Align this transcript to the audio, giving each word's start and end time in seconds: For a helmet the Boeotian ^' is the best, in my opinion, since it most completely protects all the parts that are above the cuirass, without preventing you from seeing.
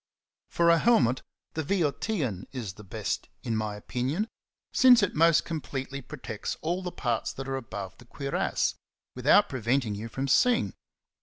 For 0.49 0.71
a 0.71 0.79
helmet 0.79 1.21
the 1.53 1.63
Boeotian 1.63 2.45
^' 2.45 2.47
is 2.51 2.73
the 2.73 2.83
best, 2.83 3.29
in 3.43 3.55
my 3.55 3.75
opinion, 3.75 4.27
since 4.73 5.03
it 5.03 5.13
most 5.13 5.45
completely 5.45 6.01
protects 6.01 6.57
all 6.61 6.81
the 6.81 6.91
parts 6.91 7.31
that 7.33 7.47
are 7.47 7.55
above 7.55 7.99
the 7.99 8.05
cuirass, 8.05 8.73
without 9.15 9.47
preventing 9.47 9.93
you 9.93 10.09
from 10.09 10.27
seeing. 10.27 10.73